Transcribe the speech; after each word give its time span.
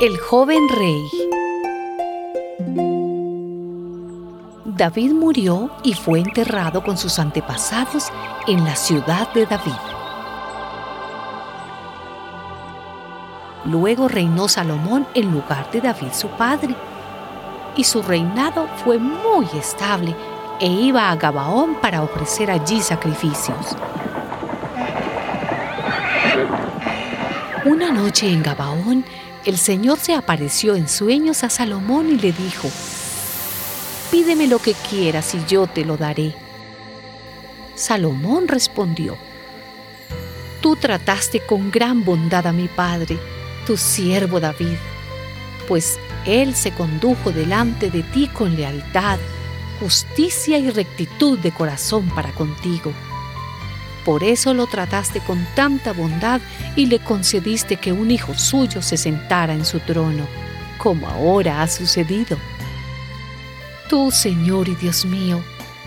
El 0.00 0.16
joven 0.18 0.66
rey. 0.70 1.10
David 4.64 5.12
murió 5.12 5.70
y 5.82 5.92
fue 5.92 6.20
enterrado 6.20 6.82
con 6.82 6.96
sus 6.96 7.18
antepasados 7.18 8.10
en 8.46 8.64
la 8.64 8.74
ciudad 8.74 9.30
de 9.34 9.44
David. 9.44 9.72
Luego 13.66 14.08
reinó 14.08 14.48
Salomón 14.48 15.06
en 15.12 15.30
lugar 15.32 15.70
de 15.70 15.82
David 15.82 16.12
su 16.12 16.28
padre, 16.28 16.74
y 17.76 17.84
su 17.84 18.02
reinado 18.02 18.68
fue 18.82 18.98
muy 18.98 19.46
estable 19.54 20.16
e 20.60 20.66
iba 20.66 21.10
a 21.10 21.16
Gabaón 21.16 21.76
para 21.76 22.02
ofrecer 22.02 22.50
allí 22.50 22.82
sacrificios. 22.82 23.76
Una 27.64 27.90
noche 27.90 28.30
en 28.30 28.42
Gabaón, 28.42 29.04
el 29.44 29.56
Señor 29.56 29.98
se 29.98 30.14
apareció 30.14 30.76
en 30.76 30.88
sueños 30.88 31.44
a 31.44 31.50
Salomón 31.50 32.10
y 32.10 32.18
le 32.18 32.32
dijo, 32.32 32.68
Pídeme 34.10 34.46
lo 34.46 34.58
que 34.58 34.74
quieras 34.74 35.34
y 35.34 35.44
yo 35.46 35.66
te 35.66 35.84
lo 35.84 35.96
daré. 35.96 36.34
Salomón 37.74 38.48
respondió, 38.48 39.16
Tú 40.60 40.76
trataste 40.76 41.40
con 41.40 41.70
gran 41.70 42.04
bondad 42.04 42.46
a 42.46 42.52
mi 42.52 42.68
padre, 42.68 43.18
tu 43.66 43.78
siervo 43.78 44.40
David, 44.40 44.76
pues 45.66 45.98
él 46.26 46.54
se 46.54 46.72
condujo 46.72 47.30
delante 47.30 47.90
de 47.90 48.02
ti 48.02 48.26
con 48.28 48.56
lealtad, 48.56 49.18
justicia 49.80 50.58
y 50.58 50.70
rectitud 50.70 51.38
de 51.38 51.50
corazón 51.50 52.08
para 52.10 52.32
contigo. 52.32 52.92
Por 54.04 54.22
eso 54.22 54.54
lo 54.54 54.66
trataste 54.66 55.20
con 55.20 55.46
tanta 55.54 55.92
bondad 55.92 56.40
y 56.76 56.86
le 56.86 56.98
concediste 56.98 57.76
que 57.76 57.92
un 57.92 58.10
hijo 58.10 58.34
suyo 58.34 58.82
se 58.82 58.96
sentara 58.96 59.54
en 59.54 59.64
su 59.64 59.80
trono, 59.80 60.26
como 60.78 61.08
ahora 61.08 61.62
ha 61.62 61.68
sucedido. 61.68 62.36
Tú, 63.88 64.10
Señor 64.10 64.68
y 64.68 64.74
Dios 64.76 65.04
mío, 65.04 65.42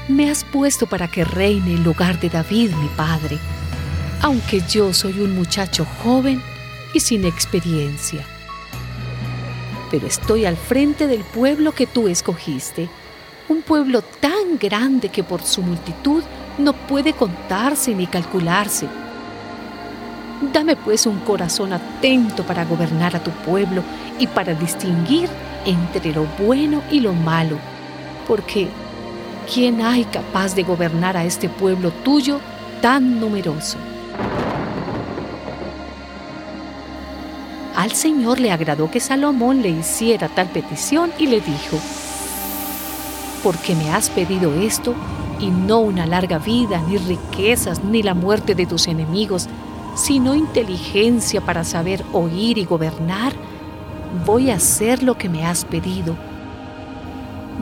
me 0.08 0.30
has 0.30 0.44
puesto 0.44 0.88
para 0.88 1.08
que 1.08 1.24
reine 1.24 1.74
en 1.74 1.84
lugar 1.84 2.20
de 2.20 2.30
David, 2.30 2.72
mi 2.72 2.90
padre, 2.90 3.38
aunque 4.22 4.62
yo 4.70 4.94
soy 4.94 5.20
un 5.20 5.36
muchacho 5.36 5.86
joven 6.04 6.42
y 6.94 7.00
sin 7.00 7.26
experiencia. 7.26 8.26
Pero 9.90 10.08
estoy 10.08 10.46
al 10.46 10.58
frente 10.58 11.08
del 11.08 11.24
pueblo 11.24 11.72
que 11.72 11.88
tú 11.88 12.08
escogiste, 12.08 12.90
un 13.50 13.62
pueblo 13.62 14.02
tan 14.02 14.58
grande 14.60 15.10
que 15.10 15.24
por 15.24 15.42
su 15.42 15.62
multitud 15.62 16.24
no 16.58 16.74
puede 16.74 17.14
contarse 17.14 17.94
ni 17.94 18.08
calcularse. 18.08 18.88
Dame 20.52 20.76
pues 20.76 21.06
un 21.06 21.20
corazón 21.20 21.74
atento 21.74 22.44
para 22.44 22.66
gobernar 22.66 23.16
a 23.16 23.24
tu 23.24 23.32
pueblo 23.32 23.82
y 24.20 24.28
para 24.28 24.54
distinguir 24.54 25.30
entre 25.66 26.14
lo 26.14 26.26
bueno 26.38 26.82
y 26.92 27.00
lo 27.00 27.14
malo, 27.14 27.58
porque 28.28 28.68
¿quién 29.52 29.82
hay 29.82 30.04
capaz 30.06 30.54
de 30.56 30.64
gobernar 30.64 31.16
a 31.16 31.24
este 31.24 31.50
pueblo 31.50 31.92
tuyo 31.92 32.40
tan 32.82 33.20
numeroso? 33.20 33.78
Al 37.76 37.92
Señor 37.94 38.40
le 38.40 38.52
agradó 38.52 38.92
que 38.92 39.00
Salomón 39.00 39.62
le 39.62 39.70
hiciera 39.70 40.30
tal 40.30 40.48
petición 40.48 41.12
y 41.18 41.28
le 41.28 41.42
dijo, 41.42 41.80
porque 43.44 43.76
me 43.76 43.92
has 43.92 44.10
pedido 44.10 44.54
esto 44.56 44.96
y 45.40 45.52
no 45.52 45.80
una 45.80 46.06
larga 46.06 46.40
vida, 46.40 46.82
ni 46.88 46.98
riquezas, 46.98 47.84
ni 47.84 48.02
la 48.02 48.14
muerte 48.14 48.56
de 48.56 48.66
tus 48.66 48.88
enemigos, 48.88 49.50
sino 49.96 50.34
inteligencia 50.34 51.42
para 51.42 51.66
saber 51.66 52.04
oír 52.14 52.58
y 52.58 52.66
gobernar, 52.66 53.34
voy 54.26 54.50
a 54.50 54.56
hacer 54.56 55.04
lo 55.04 55.18
que 55.18 55.28
me 55.28 55.46
has 55.46 55.66
pedido. 55.66 56.16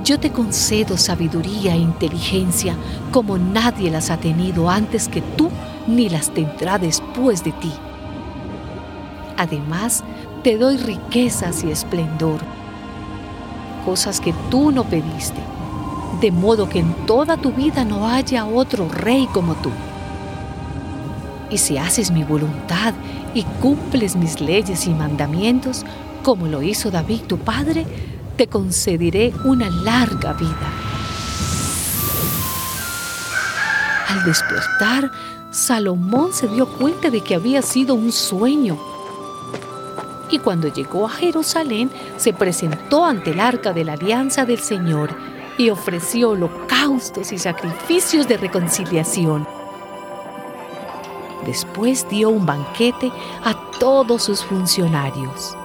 Yo 0.04 0.20
te 0.20 0.32
concedo 0.32 0.98
sabiduría 0.98 1.74
e 1.74 1.80
inteligencia 1.80 2.76
como 3.12 3.38
nadie 3.38 3.90
las 3.90 4.10
ha 4.12 4.18
tenido 4.18 4.70
antes 4.70 5.08
que 5.08 5.22
tú, 5.22 5.50
ni 5.88 6.10
las 6.10 6.30
tendrá 6.30 6.78
después 6.78 7.44
de 7.44 7.52
ti. 7.54 7.72
Además, 9.38 10.04
te 10.44 10.58
doy 10.58 10.78
riquezas 10.78 11.64
y 11.64 11.72
esplendor, 11.72 12.40
cosas 13.84 14.22
que 14.22 14.34
tú 14.50 14.72
no 14.72 14.84
pediste 14.84 15.42
de 16.22 16.32
modo 16.32 16.70
que 16.70 16.80
en 16.80 16.94
toda 17.08 17.36
tu 17.36 17.52
vida 17.52 17.84
no 17.84 18.08
haya 18.08 18.46
otro 18.46 18.88
rey 18.88 19.28
como 19.34 19.56
tú. 19.56 19.72
Y 21.50 21.58
si 21.58 21.80
haces 21.80 22.12
mi 22.12 22.24
voluntad 22.24 22.94
y 23.34 23.44
cumples 23.60 24.16
mis 24.16 24.40
leyes 24.40 24.86
y 24.86 24.92
mandamientos, 24.92 25.84
como 26.24 26.46
lo 26.46 26.62
hizo 26.62 26.92
David 26.92 27.22
tu 27.22 27.40
padre, 27.40 27.86
te 28.38 28.46
concederé 28.46 29.34
una 29.44 29.70
larga 29.72 30.34
vida. 30.34 30.72
Al 34.08 34.24
despertar, 34.24 35.12
Salomón 35.50 36.34
se 36.34 36.48
dio 36.48 36.68
cuenta 36.68 37.10
de 37.10 37.22
que 37.22 37.34
había 37.34 37.64
sido 37.64 37.96
un 37.96 38.12
sueño. 38.12 38.78
Y 40.30 40.38
cuando 40.38 40.68
llegó 40.68 41.08
a 41.08 41.10
Jerusalén, 41.10 41.90
se 42.18 42.32
presentó 42.32 43.06
ante 43.06 43.32
el 43.32 43.40
arca 43.40 43.74
de 43.74 43.84
la 43.84 43.94
alianza 43.94 44.46
del 44.46 44.60
Señor 44.60 45.10
y 45.62 45.70
ofreció 45.70 46.32
holocaustos 46.32 47.32
y 47.32 47.38
sacrificios 47.38 48.28
de 48.28 48.38
reconciliación. 48.38 49.48
Después 51.46 52.10
dio 52.10 52.32
un 52.32 52.48
banquete 52.48 53.12
a 53.44 53.54
todos 53.80 54.24
sus 54.24 54.44
funcionarios. 54.44 55.56